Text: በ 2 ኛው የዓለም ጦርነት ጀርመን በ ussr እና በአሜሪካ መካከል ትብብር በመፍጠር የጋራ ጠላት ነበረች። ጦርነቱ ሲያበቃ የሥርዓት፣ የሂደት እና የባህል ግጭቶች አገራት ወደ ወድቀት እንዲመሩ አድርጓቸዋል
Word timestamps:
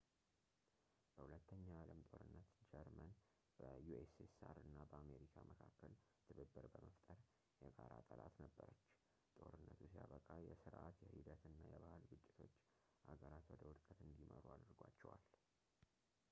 በ 1.15 1.25
2 1.31 1.51
ኛው 1.65 1.73
የዓለም 1.75 1.99
ጦርነት 2.11 2.47
ጀርመን 2.69 3.09
በ 3.57 3.67
ussr 3.97 4.55
እና 4.69 4.77
በአሜሪካ 4.93 5.35
መካከል 5.51 5.93
ትብብር 6.29 6.67
በመፍጠር 6.77 7.21
የጋራ 7.65 7.93
ጠላት 8.09 8.35
ነበረች። 8.45 8.81
ጦርነቱ 9.37 9.79
ሲያበቃ 9.93 10.29
የሥርዓት፣ 10.47 10.97
የሂደት 11.07 11.43
እና 11.53 11.59
የባህል 11.75 12.03
ግጭቶች 12.13 12.55
አገራት 13.15 13.45
ወደ 13.55 13.61
ወድቀት 13.71 14.01
እንዲመሩ 14.09 14.45
አድርጓቸዋል 14.57 15.23